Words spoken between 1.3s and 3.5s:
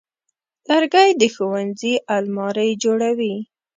ښوونځي المارۍ جوړوي.